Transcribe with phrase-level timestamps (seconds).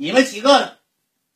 [0.00, 0.78] 你们几个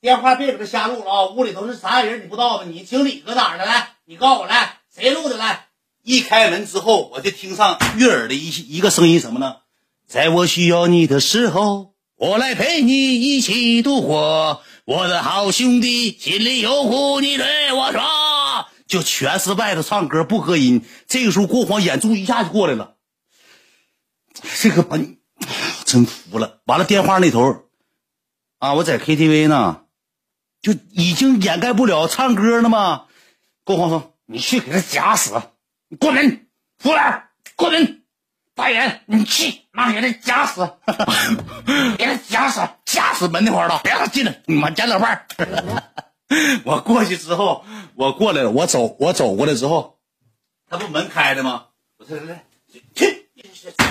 [0.00, 1.26] 电话别搁这瞎录了啊！
[1.26, 2.64] 屋里头是啥人你不知道吗？
[2.66, 3.66] 你经理搁哪呢？
[3.66, 5.36] 来，你告诉我来，谁录的？
[5.36, 5.66] 来，
[6.02, 9.56] 一开门之后，我就听上悦耳的一一个声音，什么呢？
[10.06, 14.62] 在我需要你的时候，我来陪你一起度过。
[14.86, 18.00] 我的好兄弟，心里有苦你对我说。
[18.86, 20.86] 就全是外头唱歌不合音。
[21.06, 22.94] 这个时候，郭黄眼珠一下就过来了。
[24.58, 25.18] 这个把你
[25.84, 26.60] 真服了。
[26.64, 27.63] 完了，电话那头
[28.64, 29.82] 啊，我在 KTV 呢，
[30.62, 33.04] 就已经掩盖不了唱歌了吗？
[33.62, 35.34] 郭黄说：“你去给他夹死，
[35.90, 36.46] 你关门
[36.78, 37.24] 服务员，
[37.56, 38.00] 关门。
[38.54, 40.66] 大爷，你去，妈给他夹死，
[41.98, 45.26] 给他夹死，夹死门那块了，别让他进来，你妈夹两半。
[46.64, 49.98] 我过去之后，我过来了，我走，我走过来之后，
[50.70, 51.66] 他不门开的吗？
[51.98, 52.44] 我说来来
[52.94, 53.28] 去，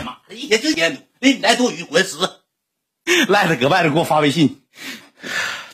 [0.03, 2.32] 妈的，一天就烟毒，哎，你来多余，滚死！
[3.27, 4.61] 赖子搁外头给我发微信，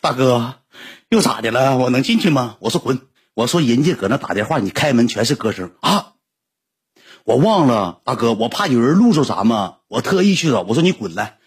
[0.02, 0.56] 大哥，
[1.10, 1.78] 又咋的了？
[1.78, 2.58] 我能进去吗？
[2.60, 3.02] 我说滚！
[3.36, 6.14] 我说人家搁那打电话，你开门全是歌声啊！
[7.24, 10.62] 我忘了，大哥，我怕有人录着咱们，我特意去找。
[10.62, 11.38] 我说你滚来，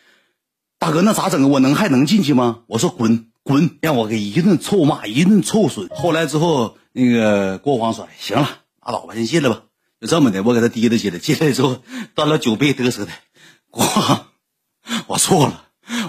[0.78, 1.50] 大哥，那咋整？
[1.50, 2.62] 我能还能进去吗？
[2.68, 5.88] 我说滚滚，让我给一顿臭骂，一顿臭损。
[5.88, 8.48] 后来之后，那个郭黄说：“行了，
[8.80, 9.62] 拉倒吧，先进来吧。”
[10.00, 11.18] 就这么的，我给他提溜进来。
[11.18, 11.82] 进来之后，
[12.14, 13.10] 端了酒杯嘚瑟的，
[13.70, 14.28] 郭黄，
[15.08, 15.64] 我错了，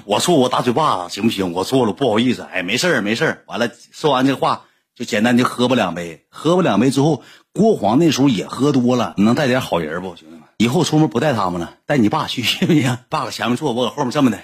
[0.06, 1.54] 我错，我打嘴巴子行不行？
[1.54, 2.42] 我错了，不好意思。
[2.44, 3.44] 哎，没事儿，没事儿。
[3.48, 4.66] 完了，说完这话，
[4.96, 6.26] 就简单的喝吧两杯。
[6.30, 7.24] 喝吧两杯之后。
[7.56, 10.42] 郭黄那时候也喝多了，你能带点好人不，兄弟们？
[10.58, 12.98] 以后出门不带他们了，带你爸去行不行？
[13.10, 14.40] 爸搁前面坐，我搁后面这么的。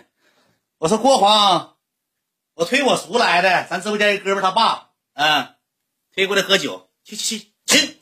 [0.77, 1.71] 我说郭黄，
[2.53, 5.47] 我推我叔来的，咱直播间一哥们他爸，嗯，
[6.13, 7.97] 推过来喝酒，去去去去。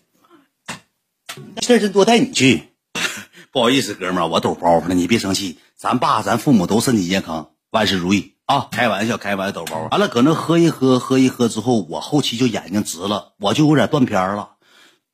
[1.61, 2.73] 事儿真多，带你去。
[3.53, 5.57] 不好意思，哥们我抖包袱了，你别生气。
[5.77, 8.67] 咱爸、咱父母都身体健康，万事如意啊！
[8.71, 9.87] 开玩笑，开玩笑，抖包。
[9.91, 14.53] 完了，搁那喝一喝，喝一喝之后，我后期就眼睛直了，我就有点断片了。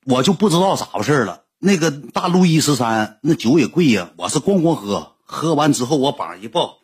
[0.06, 1.42] 我就不知道咋回事了。
[1.58, 6.78] 那个大路易十三那酒也贵呀，我是咣咣喝，喝完之后我膀一抱，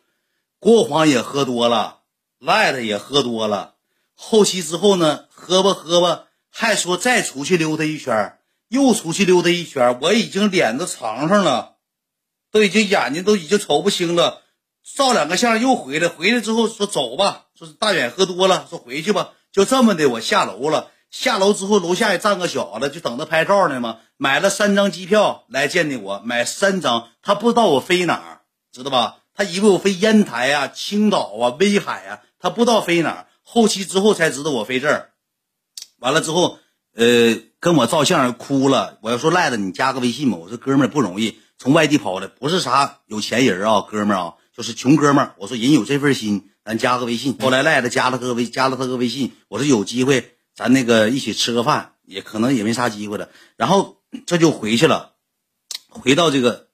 [0.59, 2.01] 郭黄也喝多了，
[2.39, 3.73] 赖的也喝多了。
[4.15, 8.37] 后期之后呢，喝吧喝吧，还说再出去溜达一圈，
[8.69, 9.97] 又出去溜达一圈。
[10.03, 11.77] 我已经脸都长上了，
[12.51, 14.41] 都已经眼睛都已经瞅不清了，
[14.95, 16.07] 照两个相又回来。
[16.07, 19.31] 回来之后说走吧，说是大远喝多了，说回去吧。
[19.51, 20.91] 就这么的，我下楼了。
[21.09, 23.97] 下楼之后，楼下也站个小子，就等着拍照呢嘛。
[24.15, 27.09] 买了三张机票来见的我，买三张。
[27.21, 28.41] 他不知道我飞哪儿，
[28.71, 29.17] 知道吧？
[29.33, 33.27] 他以为我飞烟台啊、青岛啊、威海啊，他不知道飞哪儿。
[33.43, 35.09] 后期之后才知道我飞这儿。
[35.99, 36.59] 完了之后，
[36.95, 38.97] 呃，跟我照相哭了。
[39.01, 40.37] 我要说赖子，你加个微信吧。
[40.37, 45.35] 我说哥们儿不容易，从外地跑的，不是啥有钱人啊，哥们儿啊，就是穷哥们儿。
[45.37, 47.37] 我说人有这份心，咱加个微信。
[47.39, 49.33] 后来赖子加了个微，加了他个微信。
[49.47, 50.37] 我说有机会。
[50.55, 53.29] 咱那个一起吃个饭，也可能也没啥机会了。
[53.57, 55.11] 然后这就回去了，
[55.87, 56.69] 回到这个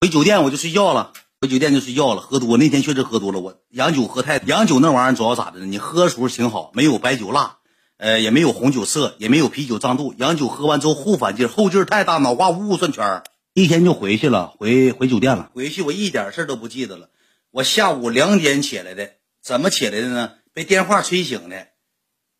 [0.00, 2.20] 回酒店我就睡觉了，回酒店就睡觉了。
[2.20, 5.66] 喝多那天确实喝多了，我洋酒喝太洋酒那玩意儿主要咋的呢？
[5.66, 7.56] 你喝的时候挺好，没有白酒辣，
[7.96, 10.14] 呃，也没有红酒涩，也没有啤酒胀肚。
[10.16, 13.24] 洋酒喝完之后后反劲，后劲太大，脑瓜呜呜转圈儿
[13.62, 15.50] 一天就回去了，回回酒店了。
[15.54, 17.10] 回去我一点事都不记得了。
[17.50, 19.10] 我下午两点起来的，
[19.42, 20.32] 怎么起来的呢？
[20.52, 21.68] 被电话催醒的。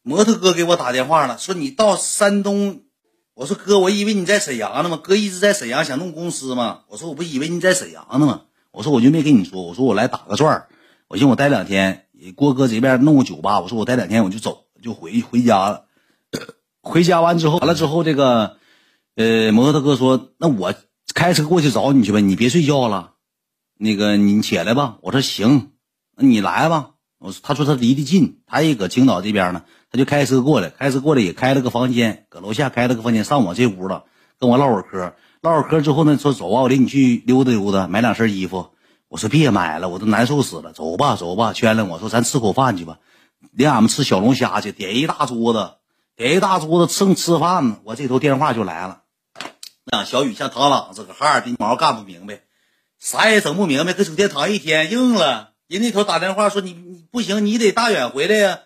[0.03, 2.83] 摩托哥给我打电话了，说你到山东。
[3.35, 4.97] 我说哥，我以为你在沈阳呢嘛。
[4.97, 6.81] 哥一直在沈阳想弄公司嘛。
[6.89, 8.43] 我说我不以为你在沈阳呢嘛。
[8.71, 9.63] 我说我就没跟你说。
[9.63, 10.69] 我说我来打个转儿，
[11.09, 12.07] 我寻思我待两天。
[12.35, 15.85] 郭哥这边弄个酒吧，我说我待两天我就走，就回回家了。
[16.83, 18.57] 回家完之后，完了之后，这个
[19.15, 20.75] 呃，摩托哥说，那我
[21.19, 23.15] 开车过去找你去呗，你别睡觉了。
[23.77, 24.99] 那个你起来吧。
[25.03, 25.73] 我说行，
[26.17, 26.91] 你来吧。
[27.19, 29.65] 我说他说他离得近，他也搁青岛这边呢。
[29.91, 34.05] 他就开车过来，开车过来也开了个房间，搁楼下开了个房间，上我这屋了，
[34.39, 35.13] 跟我唠会嗑。
[35.41, 38.69] 唠会嗑之后呢，说走啊，我领你去溜达溜达，买两身衣服。
[39.09, 40.73] 我说别买了，我都难受死了。
[40.73, 41.85] 走吧，走吧，圈了。
[41.85, 42.99] 我说咱吃口饭去吧，
[43.51, 45.73] 领俺们吃小龙虾去，点一大桌子，
[46.15, 49.03] 点一大桌子，正吃饭呢，我这头电话就来了。
[49.91, 52.41] 那小雨像螳螂似的，哈尔滨毛干不明白，
[52.99, 55.55] 啥也整不明白，搁酒店躺一天，硬了。
[55.67, 58.61] 人那头打电话说你你不行，你得大远回来呀。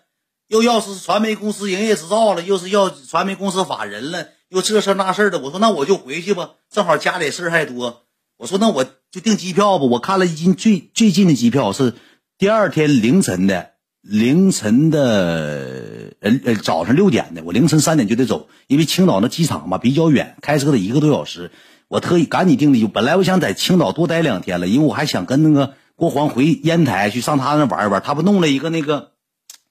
[0.48, 5.38] 又要是传媒公司营业执照了，又是要传媒公司法人了，又这事那事的。
[5.38, 8.04] 我说那我就回去吧，正好家里事儿还多。
[8.36, 9.86] 我说那我就订机票吧。
[9.86, 11.94] 我看了一近最最近的机票是
[12.36, 13.70] 第二天凌晨的，
[14.02, 17.42] 凌晨的呃呃早上六点的。
[17.44, 21.50] 我凌晨三点就得走，因为青岛那机场嘛比较远，开车得一个多小时。
[21.88, 25.74] 我特意赶紧订的，本来我想在青岛多待两天了，因为我还想跟那个。
[25.94, 29.12] 郭黄回烟台去上他那玩一玩，他不弄了一个那个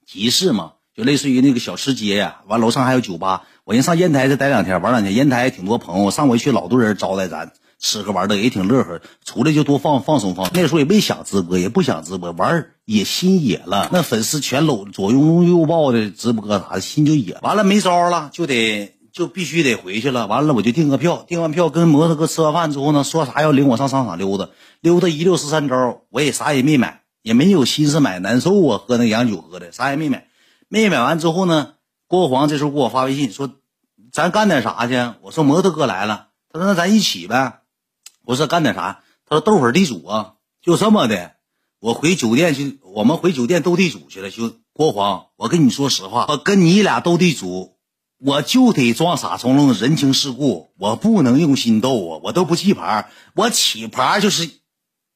[0.06, 0.74] 集市嘛？
[0.96, 2.42] 就类似于那个小吃街呀。
[2.46, 5.14] 完楼上还有酒吧，我先上烟台再待两天玩两天。
[5.14, 9.02] 烟台挺多朋友，上回去老多人招待咱吃喝玩乐，也挺乐呵。
[9.24, 10.54] 出来就多放放松放松。
[10.54, 13.88] 那时候也没想直播，也不想直播，玩也心野了。
[13.92, 17.38] 那粉丝全搂左拥右抱的直播啥的，心就野。
[17.42, 18.94] 完了没招了，就得。
[19.12, 24.48] 就必须得回去了，完了我就订个票，订完票跟摩托哥吃完饭之后呢，说啥要领我上商场溜达，
[24.80, 30.28] 溜达一溜十三招，我也啥也没买，也没有心思买，难受啊，喝那洋酒喝的，啥也没买，
[30.68, 31.74] 没买完之后呢，
[32.06, 33.50] 郭黄这时候给我发微信说，
[34.10, 34.94] 咱干点啥去？
[35.20, 37.58] 我说摩托哥来了，他说那咱一起呗，
[38.24, 39.02] 我说干点啥？
[39.28, 40.32] 他说斗会地主啊，
[40.62, 41.32] 就这么的，
[41.82, 47.72] 我回酒店去，我们回酒店斗地主去了，就郭黄，我跟你说实话，我跟你俩斗地主。
[48.24, 52.20] 我就得装傻充愣，人情世故，我不能用心斗啊！
[52.22, 54.48] 我都不记牌，我起牌就是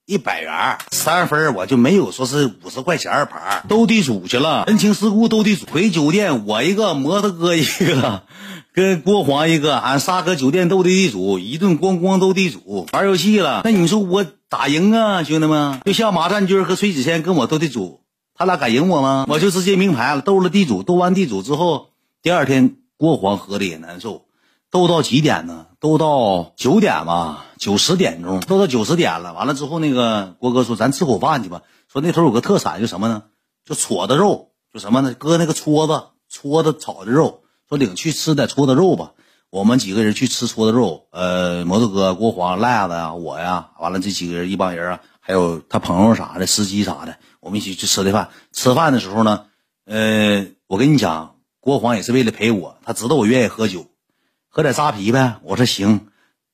[0.07, 3.63] 一百元三分，我就没有说是五十块钱二牌。
[3.69, 5.67] 斗地主去了，人情世故斗地主。
[5.67, 8.25] 回酒店，我一个摩托哥一个，
[8.73, 13.61] 跟郭黄一个，俺仨搁酒店斗地主，一顿咣咣斗地主，玩游戏了。
[13.63, 15.81] 那你说我打赢啊，兄弟们？
[15.85, 18.03] 就像马占军和崔子谦跟我斗地主，
[18.35, 19.27] 他俩敢赢我吗？
[19.29, 21.91] 我就直接明牌了，斗了地主，斗完地主之后，
[22.23, 22.77] 第二天。
[22.99, 24.25] 郭黄喝的也难受，
[24.71, 25.67] 斗到几点呢？
[25.81, 29.35] 斗到九点吧，九十点钟，斗到九十点了。
[29.35, 31.61] 完了之后，那个郭哥说：“咱吃口饭去吧。”
[31.93, 33.25] 说那头有个特产，就什么呢？
[33.67, 35.13] 就撮子肉，就什么呢？
[35.13, 37.43] 搁那个撮子，撮子炒的肉。
[37.69, 39.13] 说领去吃点撮子肉吧。
[39.51, 41.07] 我们几个人去吃撮子肉。
[41.11, 48.29] 呃，摩托哥、郭黄、赖子呀，我呀，完了这几个人一帮人啊，还有他朋友啥的，司机啥的，我们一起去吃的饭。
[48.53, 49.47] 吃饭的时候呢，
[49.85, 51.33] 呃，我跟你讲。
[51.59, 53.87] 郭黄也是为了陪我，他知道我愿意喝酒，
[54.49, 55.41] 喝点扎啤呗。
[55.43, 56.07] 我说行，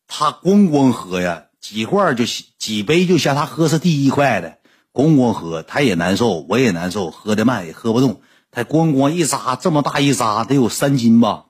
[0.09, 2.25] 他咣咣喝呀，几罐就
[2.59, 4.57] 几杯就像他喝是第一块的，
[4.91, 8.23] 咣咣喝，他也难受，我也难受，喝的慢也喝不动。
[8.51, 11.45] 他咣咣一扎，这么大一扎得有三斤吧，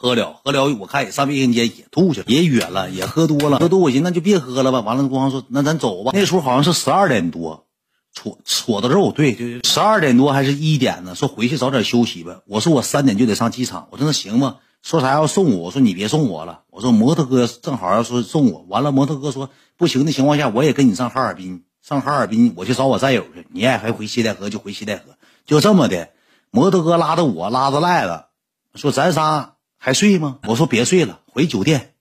[0.00, 4.80] 喝了喝了，我看也上卫生间也吐去了，也哕了，也喝多了，喝多我寻思那就别喝了吧。
[4.80, 6.12] 完了，光说那咱走吧。
[6.14, 7.64] 那时候好像是十二点多。
[8.10, 11.14] 搓搓的肉，对对对，十二点多还是一点呢？
[11.14, 12.40] 说回去早点休息吧。
[12.46, 13.88] 我说我三点就得上机场。
[13.90, 14.56] 我说那行吗？
[14.82, 15.64] 说啥要送我？
[15.64, 16.62] 我说你别送我了。
[16.70, 18.64] 我说摩托哥正好要说送我。
[18.68, 21.64] 完了，摩托哥说不行的情况下，我也跟你上哈尔滨。
[21.82, 23.46] 上哈尔滨我去找我战友去。
[23.52, 25.02] 你爱还回西戴河就回西戴河，
[25.46, 26.08] 就这么的。
[26.50, 28.24] 摩托哥拉着我，拉着赖子，
[28.74, 30.38] 说咱仨还睡吗？
[30.46, 31.94] 我说别睡了，回酒店，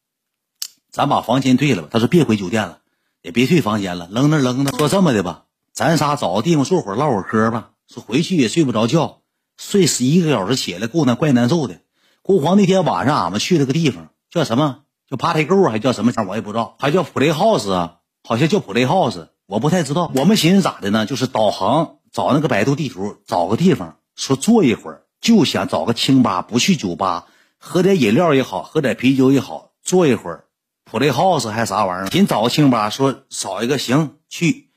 [0.91, 1.89] 咱把房间退了吧。
[1.91, 2.79] 他说别回酒店了，
[3.21, 4.77] 也别退房间了，扔那扔那。
[4.77, 5.45] 说这么的吧。
[5.73, 7.69] 咱仨找个地方坐会儿唠会儿嗑吧。
[7.87, 9.21] 说回去也睡不着觉，
[9.57, 11.79] 睡十一个小时起来够难怪难受的。
[12.23, 14.79] 郭黄那天晚上俺们去了个地方，叫什么？
[15.09, 16.11] 叫 Party Go 还叫什么？
[16.27, 17.97] 我也不知道，还叫 Play House 啊？
[18.23, 20.11] 好像叫 Play House，我不太知道。
[20.15, 21.05] 我们寻思咋的呢？
[21.05, 27.27] 就是导航找那个百度地图，找个地方说坐一会儿，就想找个清吧，不去酒吧，
[27.59, 30.45] 喝点饮料也好，喝点啤酒也好，坐一会儿。
[30.89, 32.11] Play House 还啥玩意儿？
[32.11, 34.69] 寻找个清吧，说找一个行去。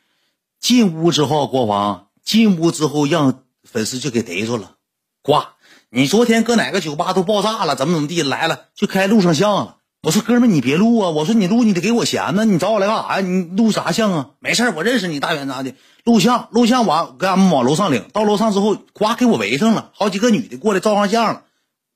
[0.58, 4.72] 进屋之后，国王进屋之后让粉丝就给逮住了，
[5.22, 5.54] 挂！
[5.88, 9.76] 你昨天搁哪个酒吧都爆炸了，怎么怎么地来了就开录上相了。
[10.02, 11.10] 我说哥们你别录啊！
[11.10, 13.20] 我说你录你得给我钱呢，你找我来干啥呀？
[13.20, 14.30] 你录啥相啊？
[14.40, 15.74] 没事我认识你大远咋的？
[16.04, 21.42] 录像录像完给俺们往楼上领，到楼上之后，呱给我围上了，好几个女的过来照上相了。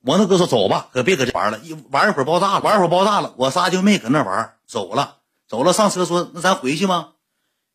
[0.07, 5.17] 摩托哥说走吧，可别搁这玩了，一玩一会儿爆炸了，玩一会儿爆炸了，我仨就没搁那玩，走了
[5.49, 7.09] 走了上车说那咱回去吗？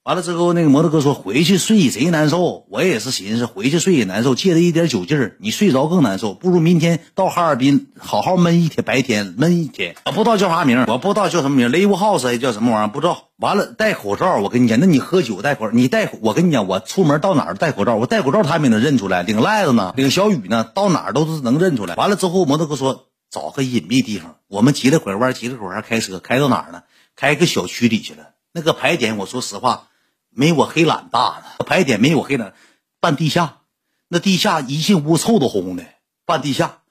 [0.04, 9.96] 完了之后，那个摩托哥说回去睡贼难受，我也是寻思回去睡也难受，借着一点酒劲儿，你睡着更难受，不如明天到哈尔滨好好闷一天，白天闷一天。
[10.06, 13.29] 我不知道叫啥名，我不知道叫什么名，Live House 还叫什么玩意儿，不知道。
[13.40, 19.24] 完了戴口罩，我跟你讲，那你喝酒戴口，你戴我跟你讲，我出门到哪儿戴口罩，我戴口罩他们也能认出来。
[19.24, 21.96] 领赖子呢，领小雨呢，到哪儿都是能认出来。
[21.96, 26.84] 完了之后，摩托哥说找个隐秘地方，我们急了拐弯，急了拐弯开车开到哪儿呢？
[27.16, 28.32] 开个小区里去了。
[28.52, 29.88] 那个牌点，我说实话。
[30.32, 32.54] 没我黑懒大呢，排点没我黑懒，
[33.00, 33.62] 半地下，
[34.08, 35.84] 那地下一进屋臭的烘的，
[36.24, 36.82] 半地下，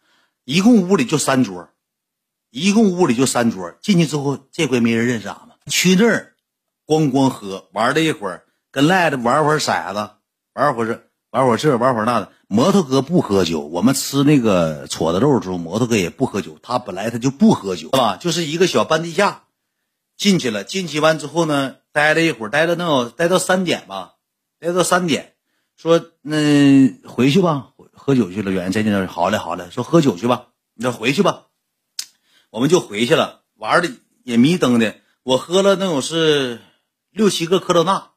[0.44, 1.68] 一共屋里就三桌，
[2.50, 6.34] 一共屋里就三桌，进去之后这回没人认识俺们，去那儿，
[6.88, 10.10] 咣咣喝，玩了一会儿，跟赖子玩会儿骰子，
[10.54, 12.32] 玩会儿这，玩会儿这，玩会儿那的。
[12.48, 18.16] 摩托哥不喝酒，我们吃那个撮子肉的时候，摩托哥也不喝酒，他本来他就不喝酒，是吧？
[18.16, 19.44] 就是一个小半地下，
[20.16, 21.76] 进去了，进去完之后呢。
[21.90, 24.14] 待了一会儿，待到能有待到三点吧，
[24.60, 25.34] 待到三点，
[25.76, 28.52] 说那回去吧，喝酒去了。
[28.52, 31.46] 远在那好嘞好嘞，说喝酒去吧，那回去吧，
[32.50, 33.40] 我们就回去了。
[33.56, 33.90] 玩的
[34.22, 36.60] 也迷瞪的，我喝了能有是
[37.10, 38.10] 六七个科罗娜，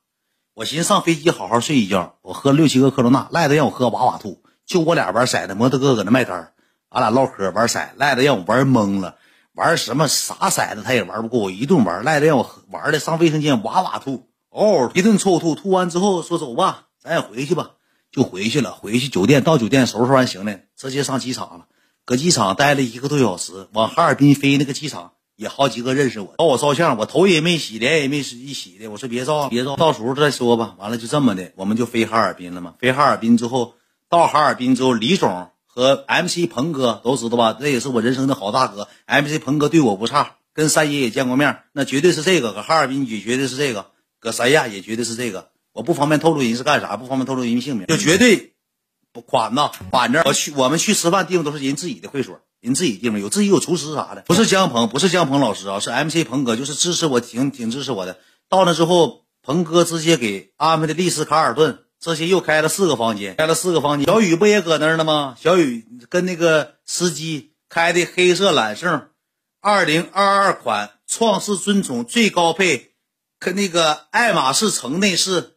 [0.53, 6.53] 我寻思上飞机好好睡一觉，我喝六七个科罗娜，赖的让我喝哇哇吐，就我俩玩骰子，摩托哥搁那卖单
[6.89, 9.15] 俺俩唠嗑玩骰，赖的让我玩懵了，
[9.53, 17.71] 玩什么啥骰子他也玩不过我，一顿玩，赖的让我玩的上卫生间哇哇吐，哦一顿臭吐，吐完之后说走吧，咱也回去吧，
[18.11, 21.67] 就回去了，回去酒店到酒店收拾完行李，直接上机场了，
[22.03, 25.13] 搁机场待了一个多小时，往哈尔滨飞那个机场。
[25.41, 28.91] 也好几个认识我，找我照相，我头也没洗，脸也没洗一洗的。
[28.91, 30.75] 我说别照，别照，到时候再说吧。
[30.77, 32.75] 完了就这么的，我们就飞哈尔滨了嘛。
[32.77, 33.73] 飞哈尔滨之后，
[34.07, 37.57] 到哈尔滨之后，李总和 MC 鹏哥都知道吧？
[37.59, 38.87] 这也是我人生的好大哥。
[39.07, 42.53] MC 鹏哥对我不差，跟三爷也见过面，那绝对是这个。
[42.53, 43.87] 搁哈尔滨也绝对是这个，
[44.19, 45.49] 搁三亚也绝对是这个。
[45.73, 48.53] 我不方便透露人是干啥，不方便透露人姓名，就绝对
[49.11, 49.71] 不款呐。
[49.89, 52.39] 反正我去，我们去吃饭地方都是人自己的会所。
[52.61, 58.19] 人自己地方有自己有厨师啥的，不是江鹏，不是江鹏老师啊，是 MC 鹏哥，就是支持我，挺挺支持我的。
[58.47, 64.05] 到那之后，鹏哥直接给安排的丽思卡尔顿，这些又开了四个房间，开了四个房间。
[64.05, 65.35] 小雨不也搁那儿呢吗？
[65.41, 69.07] 小雨跟那个司机开的黑色揽胜，
[69.59, 72.91] 二零二二款创世尊宠最高配，
[73.39, 75.53] 跟那个爱马仕橙内饰，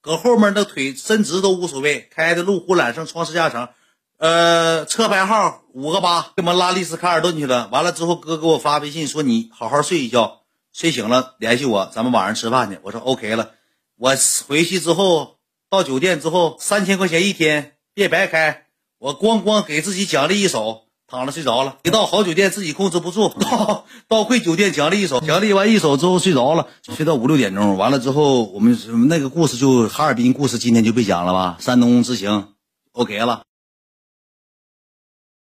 [0.00, 3.70] 搁后面的腿伸直都无所谓，开的路虎揽胜创世加长。
[4.18, 7.68] 呃，车牌号五个八，给我们拉丽思卡尔顿去了。
[7.70, 10.40] 完了之后，哥给我发微信说：“你好好睡一觉，
[10.72, 13.50] 睡醒了联系我，咱们晚上吃饭去。”我说：“OK 了。”
[13.98, 14.14] 我
[14.48, 15.36] 回去之后，
[15.68, 18.64] 到酒店之后，三千块钱一天，别白开。
[18.98, 21.76] 我咣咣给自己奖励一手，躺着睡着了。
[21.82, 27.76] 一到好酒店，自己控制不住， 到到贵酒店奖励一手，奖励完一手之后睡着了，睡到五六点钟。
[27.76, 31.58] 完了之后，我们那个故事就哈尔滨故事，今天就别讲了吧。
[31.60, 32.54] 山东之行
[32.92, 33.42] ，OK 了。